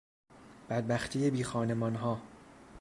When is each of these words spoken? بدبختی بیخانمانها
بدبختی 0.69 1.29
بیخانمانها 1.31 2.21